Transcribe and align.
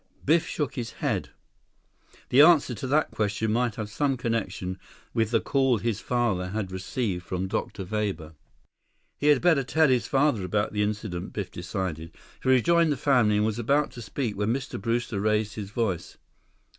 Biff 0.25 0.47
shook 0.47 0.73
his 0.73 0.93
head. 0.93 1.29
The 2.29 2.41
answer 2.41 2.73
to 2.73 2.87
that 2.87 3.11
question 3.11 3.53
might 3.53 3.75
have 3.75 3.87
some 3.91 4.17
connection 4.17 4.79
with 5.13 5.29
the 5.29 5.39
call 5.39 5.77
his 5.77 5.99
father 5.99 6.47
had 6.47 6.71
received 6.71 7.23
from 7.23 7.47
Dr. 7.47 7.83
Weber. 7.85 8.33
He 9.19 9.27
had 9.27 9.43
better 9.43 9.63
tell 9.63 9.89
his 9.89 10.07
father 10.07 10.43
about 10.43 10.73
the 10.73 10.81
incident, 10.81 11.33
Biff 11.33 11.51
decided. 11.51 12.11
He 12.41 12.49
rejoined 12.49 12.91
the 12.91 12.97
family 12.97 13.35
and 13.37 13.45
was 13.45 13.59
about 13.59 13.91
to 13.91 14.01
speak 14.01 14.35
when 14.35 14.51
Mr. 14.51 14.81
Brewster 14.81 15.19
raised 15.21 15.53
his 15.53 15.69
voice. 15.69 16.17